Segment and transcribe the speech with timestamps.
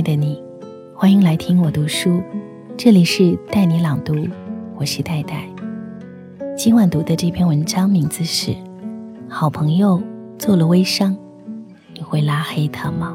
[0.00, 0.42] 爱的你，
[0.94, 2.22] 欢迎来听我读书，
[2.74, 4.14] 这里是带你朗读，
[4.76, 5.46] 我是戴戴。
[6.56, 8.50] 今晚读的这篇文章名字是
[9.28, 10.02] 《好朋友
[10.38, 11.14] 做了微商，
[11.92, 13.14] 你会拉黑他吗？》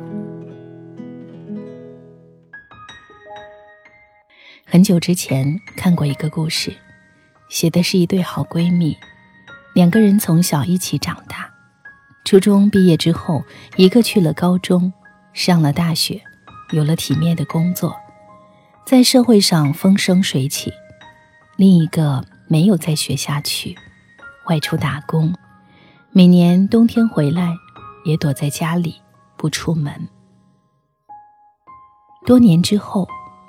[4.63, 6.71] 很久之前看过一个故事，
[7.49, 8.95] 写的是一对好闺蜜，
[9.73, 11.52] 两个人从小一起长大，
[12.25, 13.43] 初中毕业之后，
[13.75, 14.93] 一个去了高中，
[15.33, 16.21] 上了大学，
[16.71, 17.96] 有了体面的工作，
[18.86, 20.69] 在社会上风生水起；
[21.57, 23.75] 另一个没有再学下去，
[24.47, 25.33] 外出打工，
[26.11, 27.54] 每年冬天回来
[28.05, 28.96] 也躲在家里
[29.38, 30.07] 不出门。
[32.25, 33.08] 多年之后。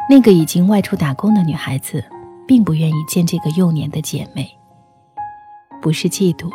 [0.08, 2.04] 那个已经外出打工的女孩子，
[2.46, 4.48] 并不愿意见这个幼年的姐妹。
[5.82, 6.48] 不是嫉妒，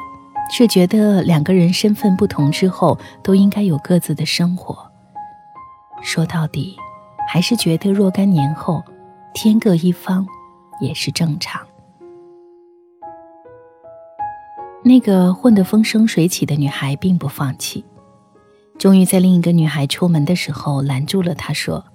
[0.50, 4.90] 是觉得两个人身份不同之后，都应该有各自的生活。
[6.02, 6.76] 说到底，
[7.30, 8.84] 还是觉得若干年后，
[9.34, 10.26] 天各一方，
[10.82, 11.62] 也是正常。
[14.84, 17.86] 那个混得风生水起的女孩并不放弃，
[18.80, 21.86] 终于在另一个女孩出门的时候拦住了她，说。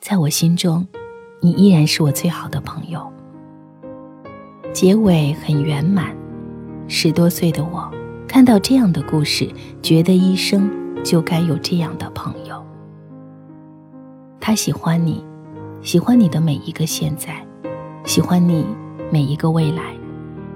[0.00, 0.86] 在我心中，
[1.42, 3.12] 你依然是我最好的朋友。
[4.72, 6.16] 结尾很圆满。
[6.88, 7.90] 十多岁的我，
[8.28, 9.52] 看到这样的故事，
[9.82, 10.70] 觉得一生
[11.04, 12.64] 就该有这样的朋友。
[14.46, 15.24] 他喜欢你，
[15.82, 17.44] 喜欢你的每一个现在，
[18.04, 18.64] 喜欢你
[19.10, 19.82] 每一个未来，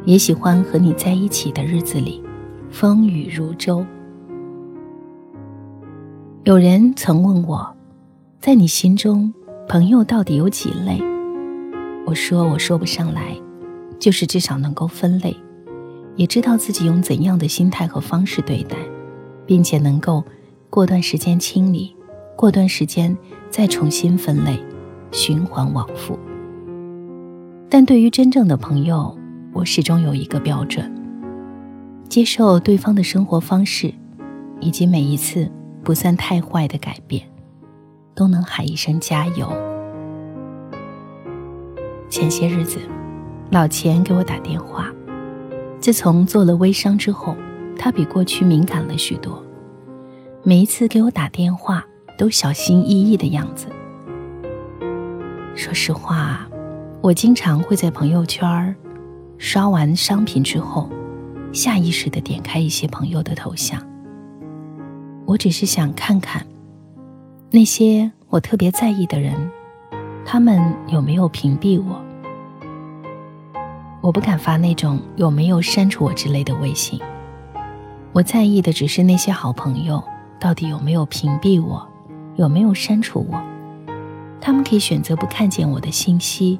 [0.05, 2.23] 也喜欢和你在一起的日子里，
[2.71, 3.85] 风雨如舟。
[6.45, 7.69] 有人曾问我，
[8.39, 9.35] 在你心中。
[9.69, 11.03] 朋友到底有几类？
[12.07, 13.37] 我说我说不上来，
[13.99, 15.37] 就是至少能够分类，
[16.15, 18.77] 也知道自己用怎样的心态和方式对待，
[19.45, 20.23] 并且能够
[20.69, 21.97] 过段时间清理，
[22.41, 23.15] 过段时间
[23.51, 24.59] 再重新分类，
[25.12, 26.19] 循环往复。
[27.69, 29.15] 但对于真正的朋友，
[29.53, 30.91] 我始终有一个标准：
[32.09, 33.93] 接受对方的生活方式，
[34.59, 35.53] 以及每一次
[35.84, 37.23] 不算太坏的改变。
[38.15, 39.47] 都能喊一声加油。
[42.09, 42.79] 前些日子，
[43.50, 44.91] 老钱给我打电话。
[45.79, 47.37] 自从做了微商之后，
[47.79, 49.45] 他比过去敏感了许多。
[50.43, 51.84] 每一次给我打电话，
[52.20, 53.66] 都小心翼翼的样子。
[55.54, 56.47] 说实话，
[57.00, 58.76] 我经常会在朋友圈
[59.38, 60.91] 刷完商品之后，
[61.50, 63.81] 下意识的点开一些朋友的头像。
[65.25, 66.47] 我只是想看看。
[67.50, 69.50] 那些我特别在意的人，
[70.22, 72.04] 他们有没有屏蔽我？
[74.02, 77.00] 我不敢发那种有没有删除我之类的微信。
[78.12, 80.04] 我在意的只是那些好朋友
[80.38, 81.90] 到底有没有屏蔽我，
[82.41, 83.39] 有没有删除我。
[84.41, 86.59] 他们可以选择不看见我的信息，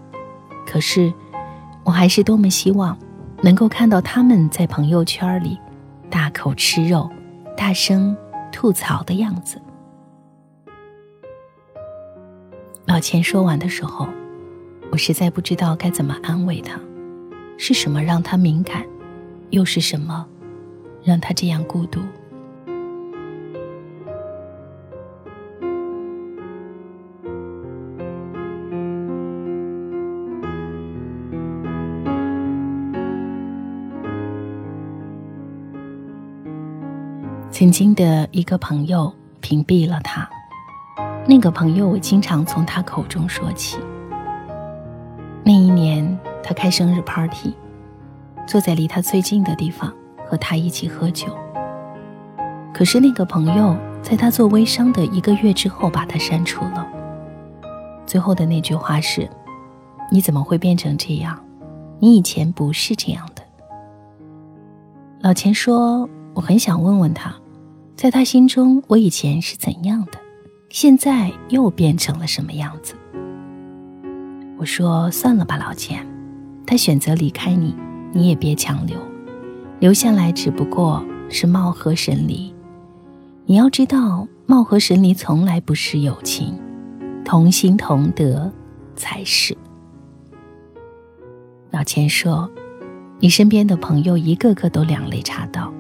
[0.67, 1.11] 可是
[1.85, 2.99] 我还是多么希望
[3.43, 5.59] 能够看到他们在朋友圈里
[6.11, 7.09] 大口吃肉、
[7.57, 8.15] 大声
[8.53, 9.59] 吐槽的样子。
[12.85, 14.07] 老钱说完的时候，
[14.93, 16.79] 我实在不知道该怎么安慰他。
[17.57, 18.85] 是什么让他敏感？
[19.49, 20.27] 又是什么
[21.03, 22.01] 让他这样孤独？
[37.61, 39.13] 曾经的一个朋友
[39.43, 40.27] 屏蔽了他。
[41.27, 43.77] 那个朋友，我经常从他口中说起。
[45.45, 47.55] 那一年，他开生日 party，
[48.47, 49.93] 坐在离他最近的地方
[50.27, 51.27] 和他一起喝酒。
[52.73, 56.89] 可是那个朋友在他做微商的一个月之后把他删除了。
[58.07, 59.29] 最后的那句话是
[60.11, 61.39] ：“你怎么会变成这样？
[61.99, 63.43] 你以前不是这样的。”
[65.21, 67.35] 老钱说：“我很想问问他，
[68.01, 70.13] 在他心中我以前是怎样的。”
[70.71, 72.95] 现在又变成了什么样子？
[74.57, 76.07] 我说算了吧，老钱，
[76.67, 77.77] 他选择离开你，
[78.15, 78.97] 你也别强留，
[79.81, 82.55] 留下来只不过是貌合神离。
[83.45, 86.59] 你要知道，貌合神离从来不是友情，
[87.23, 88.51] 同心同德
[88.97, 89.55] 才是。
[91.71, 92.51] 老钱说，
[93.19, 95.71] 你身边的朋友一个个都两肋插刀，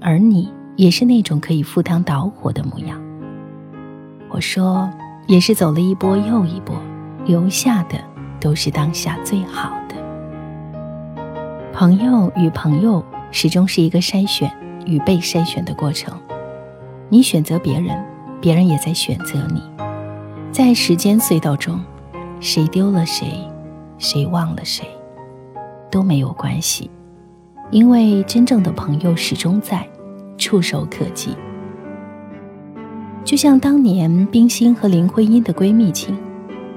[0.00, 3.02] 而你也是那种可以赴汤蹈火的模样。
[4.30, 4.88] 我说，
[5.26, 6.76] 也是走了一波又一波，
[7.26, 7.98] 留下的
[8.40, 9.96] 都是当下最好的
[11.72, 12.30] 朋友。
[12.36, 14.48] 与朋友始终是一个筛选
[14.86, 16.16] 与被筛选的过程。
[17.08, 18.00] 你选择别人，
[18.40, 19.60] 别人也在选择你。
[20.52, 21.80] 在时间隧道中，
[22.38, 23.44] 谁丢了谁，
[23.98, 24.86] 谁忘了谁，
[25.90, 26.88] 都没有关系，
[27.72, 29.84] 因为真正的朋友始终在，
[30.38, 31.36] 触手可及。
[33.24, 36.16] 就像当年冰心和林徽因的闺蜜情，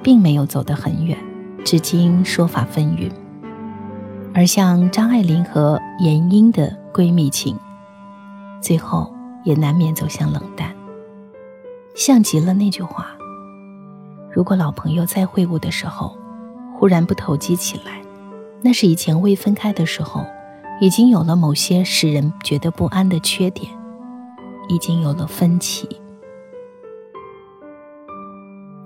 [0.03, 1.17] 并没有走得很远，
[1.63, 3.09] 至今说法纷纭；
[4.33, 7.57] 而像张爱玲和闫英的闺蜜情，
[8.59, 9.13] 最后
[9.45, 10.75] 也难免走向冷淡。
[11.95, 13.15] 像极了那句话：
[14.33, 16.17] 如果老朋友在会晤的时候，
[16.77, 18.01] 忽然不投机起来，
[18.61, 20.25] 那是以前未分开的时候，
[20.81, 23.71] 已经有了某些使人觉得不安的缺点，
[24.67, 25.87] 已经有了分歧。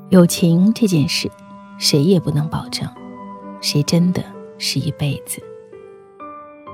[0.09, 1.31] 友情这件事，
[1.77, 2.85] 谁也不能保证，
[3.61, 4.21] 谁真的
[4.57, 5.41] 是一辈子。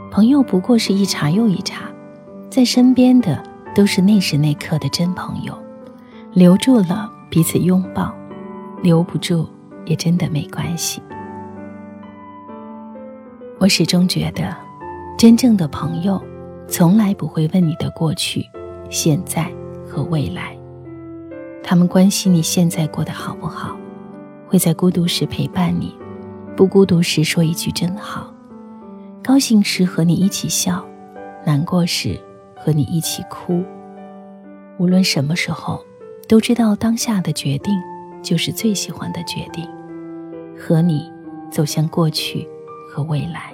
[0.10, 1.84] 朋友不过是一茬又一茬，
[2.50, 3.44] 在身边的
[3.76, 5.56] 都是那时那刻的真朋友，
[6.34, 8.12] 留住了彼此拥抱，
[8.82, 9.48] 留不住
[9.86, 11.00] 也真的没关系。
[13.60, 14.58] 我始终觉得，
[15.18, 16.20] 真正的朋友，
[16.68, 18.44] 从来不会问你的过去、
[18.90, 19.52] 现在
[19.88, 20.58] 和未来。
[21.64, 23.78] 他们关心你现在过得好不好，
[24.48, 25.96] 会在孤独时陪伴你，
[26.58, 28.34] 不孤独时说一句真好，
[29.24, 30.84] 高兴时和你一起笑，
[31.46, 32.20] 难过时
[32.58, 33.64] 和你一起哭。
[34.80, 35.80] 无论什么时候，
[36.28, 37.74] 都知道当下的决定
[38.24, 39.68] 就是最喜欢的决定，
[40.58, 41.12] 和你
[41.52, 42.48] 走向过去
[42.90, 43.51] 和未来。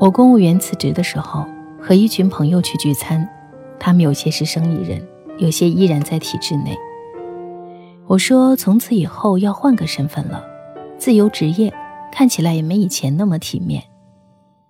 [0.00, 1.46] 我公务员辞职的时候，
[1.80, 3.26] 和一群朋友去聚餐。
[3.78, 5.06] 他们有些是生意人，
[5.38, 6.76] 有些依然在体制内。
[8.06, 10.44] 我说：“从此以后要换个身份了，
[10.98, 11.72] 自由职业，
[12.12, 13.82] 看起来也没以前那么体面。”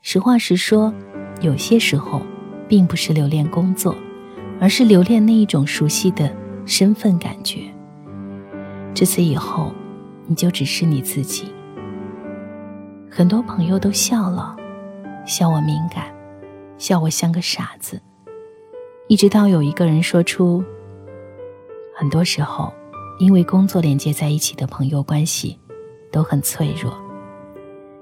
[0.02, 0.92] 实话实说，
[1.40, 2.20] 有些时候
[2.68, 3.94] 并不是留恋工作，
[4.60, 6.30] 而是留恋那一种熟悉的
[6.66, 7.60] 身份感觉。
[8.94, 9.72] 自此以后，
[10.26, 11.44] 你就只是你自己。
[13.10, 14.53] 很多朋友都笑了，
[15.26, 16.14] 笑我敏感，
[16.76, 18.00] 笑我像个傻子。
[19.08, 20.62] 一直到有一个人说出
[21.96, 22.72] ：“很多时候，
[23.18, 25.58] 因为工作连接在一起的朋友关系，
[26.12, 26.92] 都很脆弱。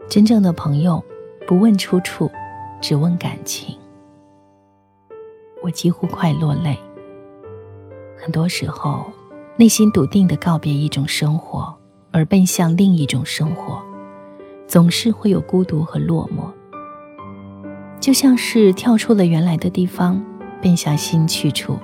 [0.08, 1.02] 真正的朋友，
[1.46, 2.30] 不问出处，
[2.80, 3.76] 只问感情。”
[5.62, 6.76] 我几乎快落泪。
[8.16, 9.06] 很多时候，
[9.56, 11.72] 内心笃定的告别一种生活，
[12.10, 13.80] 而奔向另一种生活，
[14.66, 16.50] 总是会有孤独和落寞，
[18.02, 20.20] 就像是跳出了原来的地方。
[20.60, 21.76] 奔向新去处，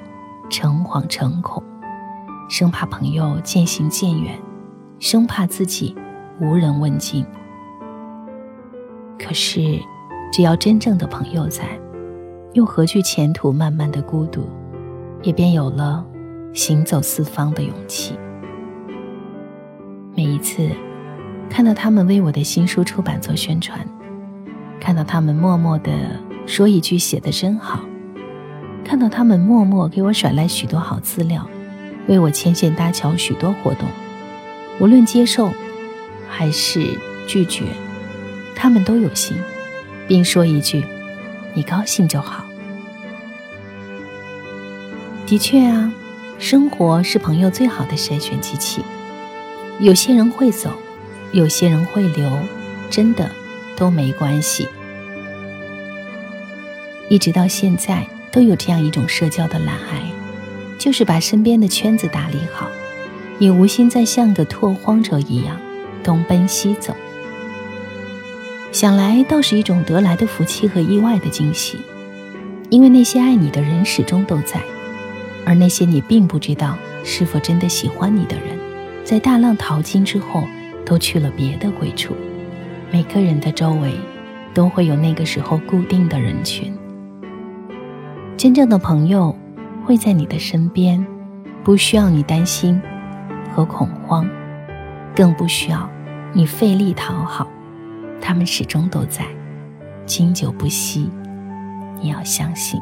[0.48, 1.60] 诚惶诚恐，
[2.48, 4.38] 生怕朋友渐行渐远，
[5.00, 5.96] 生怕自己
[6.40, 7.26] 无人问津。
[9.18, 9.80] 可是，
[10.32, 11.64] 只要真正的朋友在，
[12.52, 14.48] 又何惧前途漫漫的孤独？
[15.24, 16.06] 也便有了
[16.54, 18.16] 行走四方的勇气。
[20.14, 20.70] 每一次
[21.50, 23.84] 看到他们为我的新书出版做宣传，
[24.80, 25.92] 看到他们默默的
[26.46, 27.80] 说一句“写的真好”。
[28.84, 31.46] 看到他们默默给我甩来许多好资料，
[32.06, 33.86] 为我牵线搭桥许多活动，
[34.80, 35.52] 无论接受
[36.26, 36.86] 还是
[37.26, 37.64] 拒绝，
[38.54, 39.36] 他们都有心，
[40.06, 40.82] 并说一句
[41.52, 42.44] ：“你高兴就好。”
[45.26, 45.92] 的确啊，
[46.38, 48.82] 生活是朋友最好的筛选机器。
[49.80, 50.70] 有些人会走，
[51.32, 52.30] 有些人会留，
[52.88, 53.30] 真的
[53.78, 54.68] 都没关系。
[57.08, 58.06] 一直到现在。
[58.30, 60.02] 都有这样一种社交的懒癌，
[60.78, 62.68] 就是把身边的圈子打理好，
[63.38, 65.58] 也无心再像个拓荒者一样
[66.04, 66.94] 东奔西走。
[68.70, 71.78] 想来倒是一种得来的福气和意外的惊喜，
[72.68, 74.60] 因为那些爱你的人始终都在，
[75.46, 78.58] 而那些你并不知道是否真的喜欢你的人，
[79.04, 80.46] 在大浪淘金之后，
[80.84, 82.14] 都去了别的归处。
[82.90, 83.92] 每个人的周围，
[84.54, 86.72] 都会有那个时候固定的人群。
[88.36, 89.36] 真正的朋友
[89.84, 91.06] 会在你的身边，
[91.62, 92.80] 不需要你担心
[93.52, 94.26] 和恐慌，
[95.14, 95.88] 更不需要
[96.32, 97.46] 你费力讨好，
[98.22, 99.24] 他们始终都在，
[100.06, 101.10] 经久不息。
[102.00, 102.80] 你要相信，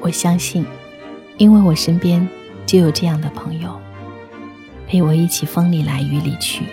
[0.00, 0.64] 我相信，
[1.36, 2.26] 因为我身边
[2.64, 3.78] 就有这样的朋友，
[4.90, 6.64] 陪我一起风里来雨里去，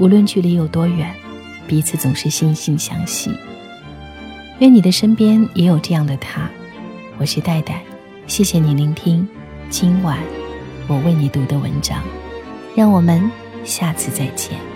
[0.00, 1.14] 无论距离有多远。
[1.68, 3.30] 彼此总是惺惺相惜，
[4.58, 6.50] 愿你的身边也有这样的他。
[7.18, 7.84] 我是戴戴，
[8.26, 9.28] 谢谢你聆听
[9.70, 10.18] 今晚
[10.88, 12.02] 我为你读的文章，
[12.74, 13.30] 让我们
[13.64, 14.75] 下次再见。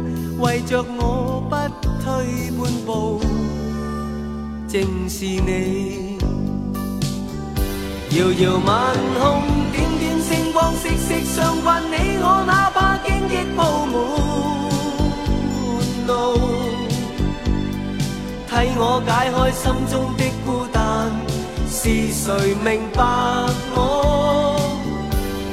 [0.41, 1.55] 为着我不
[2.03, 3.21] 退半步，
[4.67, 6.17] 正是你。
[8.09, 8.73] 遥遥晚
[9.19, 11.83] 空，点点星光，息息相关。
[11.83, 13.93] 你我哪怕荆棘铺满
[16.07, 16.09] 路，
[18.49, 20.79] 替我解开心中的孤单。
[21.69, 22.99] 是谁明白
[23.75, 24.59] 我？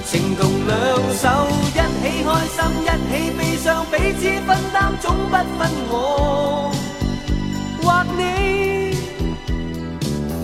[0.07, 0.77] 情同两
[1.15, 1.29] 手。
[1.69, 6.73] 一起开心，一起悲让，彼此分担，总不分我
[7.83, 8.97] 或你。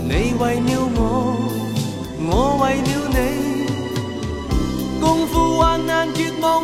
[0.07, 1.01] 你为了我，
[2.21, 3.19] 我为了你，
[5.01, 6.64] 共赴患难绝望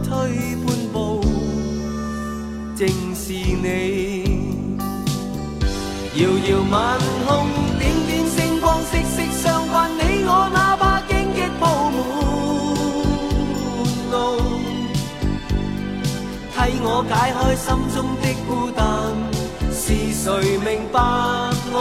[0.11, 0.17] 退
[0.65, 1.23] 半步，
[2.75, 3.65] 正是你。
[6.15, 7.47] 遥遥晚空，
[7.79, 9.89] 点点星光，息息相关。
[9.97, 11.61] 你我哪怕荆棘铺
[11.95, 11.97] 满
[14.11, 14.13] 路，
[16.53, 17.65] 替我解开心
[17.95, 18.81] 中的孤单。
[19.71, 19.81] 是
[20.13, 20.99] 谁明白
[21.71, 21.75] 我？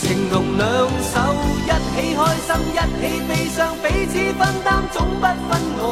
[0.00, 0.64] 情同两
[1.02, 1.25] 手。
[1.66, 5.82] 一起开心，一起悲伤，彼此分担，总不分我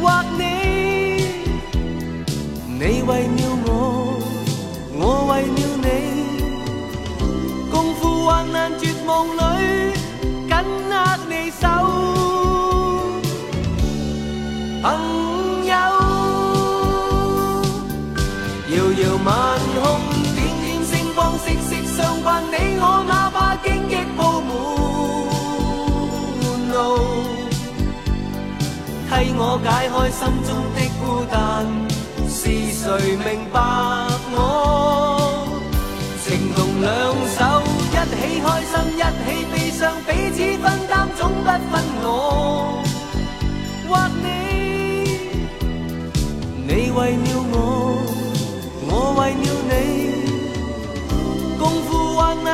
[0.00, 0.02] 或
[0.38, 0.40] 你。
[2.78, 3.68] 你为了我，
[4.98, 5.86] 我为了你，
[7.70, 9.42] 共赴患难绝望里，
[29.42, 31.34] 我解开心中的孤单，
[32.28, 32.44] 是
[32.74, 33.56] 谁明白
[34.36, 34.38] 我？
[36.22, 36.86] 情同两
[37.24, 37.40] 手，
[37.88, 42.06] 一起开心，一起悲伤，彼此分担，总不分我
[43.88, 44.22] 或你。
[46.68, 47.56] 你为了我，
[48.90, 49.72] 我为了你，
[51.58, 52.50] 共赴患难。